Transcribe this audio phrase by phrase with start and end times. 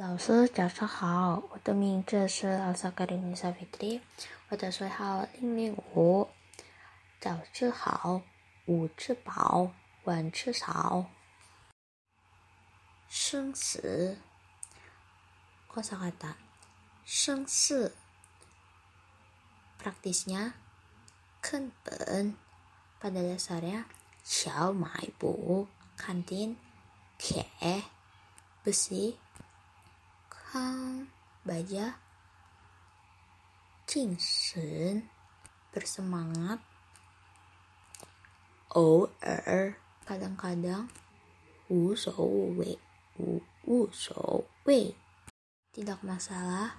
[0.00, 4.00] 老师早上好，我的名字是奥萨格林萨菲特里，
[4.48, 6.26] 我的岁号零零五。
[7.20, 8.22] 早吃好，
[8.64, 9.72] 午吃饱，
[10.04, 11.04] 晚吃少。
[13.10, 14.16] 生死，
[15.74, 16.34] 我啥个的？
[17.04, 17.94] 生死
[19.84, 20.52] ，praktisnya
[21.42, 22.36] kenpen
[22.98, 23.84] pada dasarnya
[24.24, 26.56] 小卖部、kantin、
[27.18, 27.44] 铁、
[28.64, 29.16] besi。
[30.52, 31.06] 康
[31.44, 31.94] 巴加，
[33.86, 35.08] 精神
[35.72, 36.58] ，bersemangat，
[38.70, 40.88] 偶尔，kadang-kadang，
[41.68, 42.80] 无所谓，
[43.16, 44.96] 无无所谓
[45.72, 46.72] ，tidak masalah，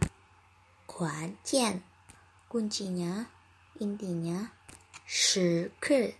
[0.86, 1.82] 关键
[2.50, 4.52] ，kuncinya，intinya，
[5.06, 6.12] 时刻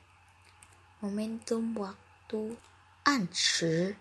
[1.02, 2.56] ，momentum waktu，
[3.04, 3.98] 按时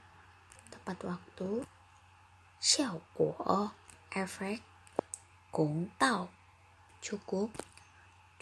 [0.71, 1.67] ，tepat waktu。
[2.61, 3.73] 效果。
[4.11, 4.59] Efek
[5.55, 6.27] kung tao
[6.99, 7.55] cukup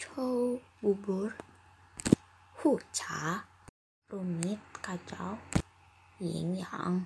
[0.01, 1.37] chou bubur
[2.57, 3.45] hu cha
[4.09, 5.37] rumit kacau
[6.17, 7.05] ying yang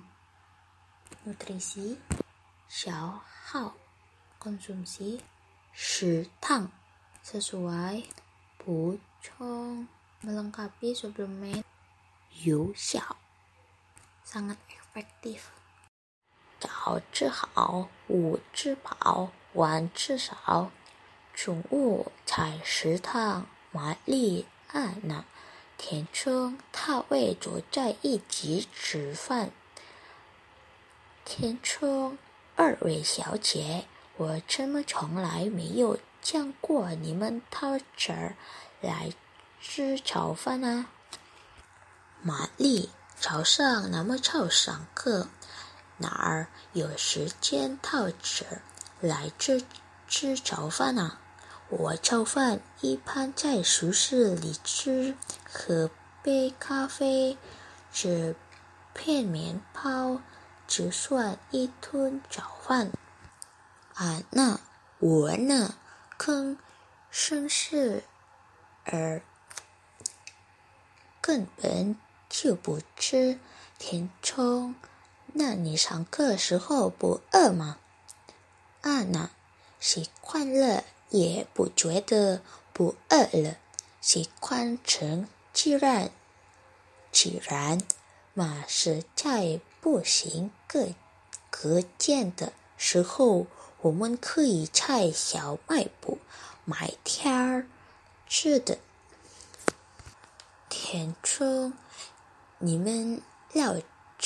[1.28, 2.00] nutrisi
[2.72, 3.20] xiao
[3.52, 3.76] hao
[4.40, 5.20] konsumsi
[5.76, 6.72] shi tang
[7.20, 8.08] sesuai
[8.56, 9.84] bucong
[10.24, 11.60] melengkapi suplemen
[12.32, 13.16] yu xiao
[14.24, 15.52] sangat efektif
[16.64, 20.70] 早吃好，午吃饱，晚吃少。
[21.34, 25.26] 宠物在食堂，玛丽安娜、
[25.76, 29.50] 田春、他位坐在一起吃饭。
[31.26, 32.16] 田春，
[32.56, 33.84] 二位小姐，
[34.16, 38.36] 我怎么从来没有见过你们掏钱
[38.80, 39.12] 来
[39.60, 40.86] 吃早饭呢？
[42.22, 45.28] 玛丽，早上那么早上课。
[45.98, 48.44] 哪儿有时间到这
[49.00, 49.64] 来吃
[50.08, 51.20] 吃早饭啊？
[51.70, 55.16] 我早饭一般在宿舍里吃，
[55.50, 55.90] 喝
[56.22, 57.38] 杯咖啡，
[57.92, 58.36] 吃
[58.92, 60.20] 片面包，
[60.66, 62.92] 就算一顿早饭。
[63.94, 64.60] 啊，那
[64.98, 65.74] 我呢？
[66.16, 66.56] 跟
[67.12, 68.04] 绅士
[68.84, 69.22] 儿
[71.20, 71.96] 根本
[72.28, 73.38] 就不吃
[73.78, 74.74] 填充。
[75.36, 77.78] 那你上课时候不饿吗？
[78.82, 79.30] 啊，那
[79.80, 82.40] 习惯了也不觉得
[82.72, 83.56] 不饿了，
[84.00, 86.12] 习惯成自然，
[87.10, 87.82] 自然
[88.32, 90.52] 嘛实在不行。
[90.68, 90.86] 各
[91.50, 93.48] 隔见的时候，
[93.80, 96.18] 我们可以在小卖部
[96.64, 97.66] 买点儿
[98.28, 98.78] 吃的。
[100.68, 101.72] 填充，
[102.58, 103.20] 你们
[103.52, 103.74] 要。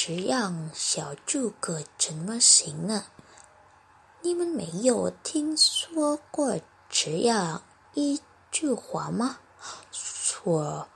[0.01, 3.07] 这样小诸葛怎么行呢？
[4.23, 7.65] 你们没有听说过这样
[7.95, 8.23] 一
[8.53, 9.41] 句话吗？
[9.91, 10.89] 说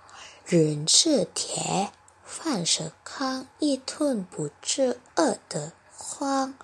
[0.47, 1.91] 人是铁，
[2.23, 6.55] 饭是糠，一顿不吃饿得慌。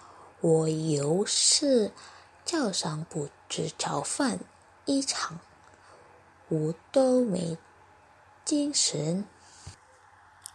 [0.41, 1.91] 我有事
[2.45, 4.39] 早上不吃早饭，
[4.85, 5.41] 一场
[6.47, 7.59] 我都没
[8.45, 9.27] 精神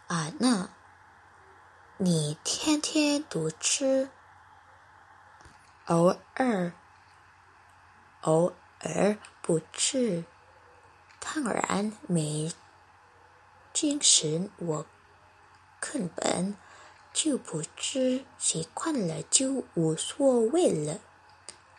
[0.08, 0.32] 啊！
[0.40, 0.70] 那。
[2.06, 4.10] 你天天都吃，
[5.86, 6.74] 偶尔
[8.24, 10.26] 偶尔不吃，
[11.22, 12.52] 当然没
[13.72, 14.50] 精神。
[14.58, 14.86] 我
[15.80, 16.58] 根本
[17.14, 21.00] 就不吃，习惯了就无所谓了。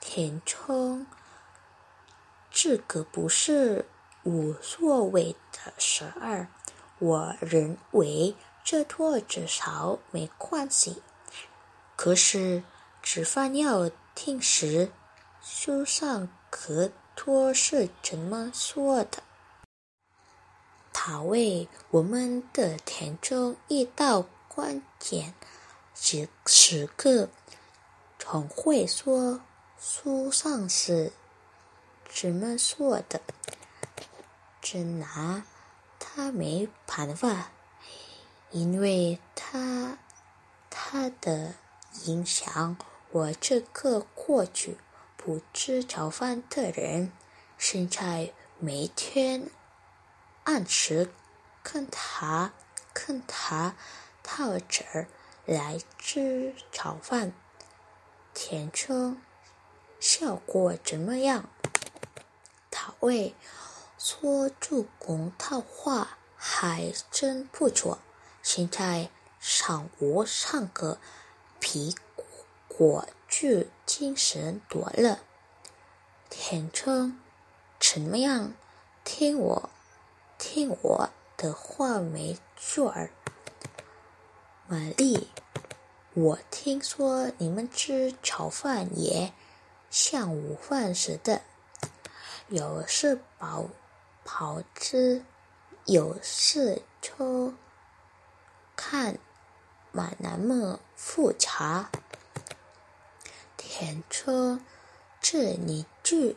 [0.01, 1.07] 填充，
[2.51, 3.85] 这个不是
[4.23, 6.49] 无所谓的事儿，
[6.99, 8.35] 我认为。
[8.65, 11.03] 这多至少没关系。
[11.97, 12.65] 可是
[13.03, 14.91] 吃饭要听时，
[15.43, 19.23] 书上可多是怎么说的？
[20.93, 25.35] 他为我们的田中一道关键
[25.95, 27.29] 时时刻，
[28.19, 29.43] 总会说
[29.79, 31.13] 书上是
[32.09, 33.21] 怎么说的？
[34.63, 35.45] 真拿
[35.99, 37.51] 他没办法。
[38.55, 39.99] 因为他
[40.71, 41.57] 他的
[42.05, 42.77] 影响，
[43.11, 44.79] 我这个过去
[45.17, 47.11] 不吃炒饭的人，
[47.59, 49.51] 现在每天
[50.45, 51.11] 按时
[51.65, 52.53] 看他
[52.95, 53.75] 看他
[54.23, 55.09] 到这儿
[55.45, 57.33] 来吃炒饭，
[58.33, 59.21] 填充
[59.99, 61.49] 效果怎么样？
[62.71, 63.35] 他为
[63.99, 67.99] 说助攻套话还真不错。
[68.45, 69.09] 现在
[69.41, 70.99] 上午唱个
[71.63, 71.97] 苹
[72.69, 75.21] 果就精神多了。
[76.29, 77.19] 田春，
[77.81, 78.53] 怎么样？
[79.03, 79.71] 听我，
[80.37, 83.09] 听我的话没错儿。
[84.67, 85.31] 玛丽，
[86.13, 89.33] 我听说你们吃炒饭也
[89.91, 91.41] 像午饭似的，
[92.49, 93.71] 有时饱
[94.23, 95.25] 跑吃，
[95.87, 97.55] 有时抽，
[98.97, 99.19] 看
[99.91, 101.91] 嘛那么复查。
[103.57, 104.61] 田车，
[105.21, 106.37] 这你就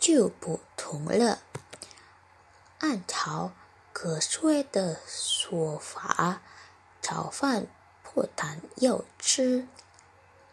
[0.00, 1.38] 就不同了。
[2.80, 3.52] 按照
[3.92, 6.42] 葛帅的说法，
[7.00, 7.68] 早饭
[8.02, 9.68] 不但要吃，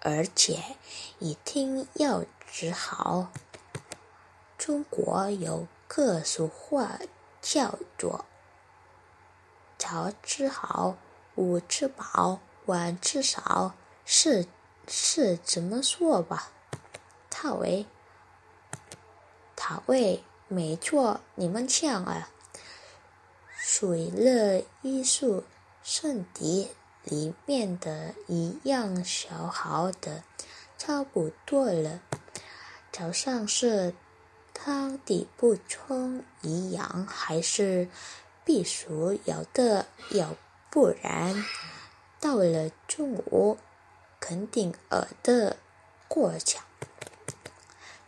[0.01, 0.77] 而且
[1.17, 3.31] 一定要吃好。
[4.59, 6.99] 中国有个俗话
[7.41, 8.25] 叫做
[9.79, 10.97] “早吃好，
[11.35, 13.73] 午吃饱，晚吃少”，
[14.05, 14.47] 是。
[14.87, 16.51] 是怎么说吧？
[17.31, 17.87] 他为
[19.55, 22.29] 他为没错，你们像啊，
[23.57, 25.43] 水乐艺术
[25.81, 26.69] 圣地
[27.03, 30.23] 里面的一样小好的
[30.77, 31.99] 差不多了。
[32.91, 33.95] 早上是
[34.53, 37.89] 汤底补充营养，还是
[38.43, 38.85] 必须
[39.25, 40.37] 要的，有
[40.75, 41.45] 不然
[42.19, 43.57] 到了中午。
[44.19, 45.57] 肯定饿得
[46.07, 46.63] 过呛，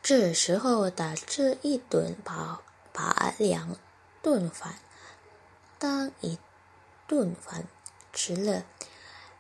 [0.02, 3.76] 这时候打这一顿饱，把两
[4.24, 4.80] 顿饭
[5.78, 6.40] 当一
[7.06, 7.68] 顿饭
[8.12, 8.66] 吃了，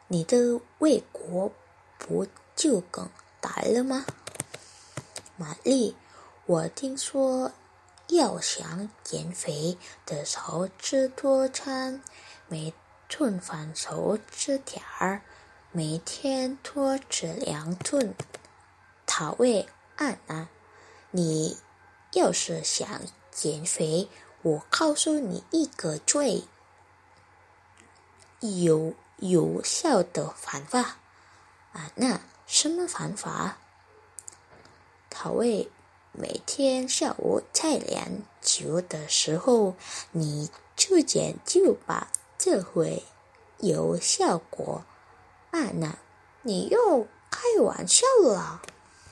[0.08, 1.52] 你的胃果
[1.98, 3.10] 不就更
[3.42, 4.06] 大了吗？
[5.36, 5.96] 玛丽，
[6.46, 7.54] 我听说
[8.10, 12.04] 要想减肥的少吃多餐，
[12.48, 12.72] 每
[13.10, 15.22] 顿饭少吃点儿。
[15.72, 18.16] 每天多吃两顿，
[19.06, 19.68] 塔位
[19.98, 20.50] 按啊！
[21.12, 21.58] 你
[22.14, 23.02] 要是想
[23.32, 24.10] 减肥，
[24.42, 26.46] 我告诉你一个最
[28.40, 30.98] 有有效的方法
[31.74, 31.92] 啊！
[31.96, 33.58] 那什么方法？
[35.10, 35.70] 塔位
[36.12, 39.76] 每天下午在练球的时候，
[40.12, 42.08] 你就减就把，
[42.38, 43.04] 这回
[43.60, 44.84] 有效果。
[45.52, 45.98] 阿南
[46.44, 48.62] 你又开玩笑了。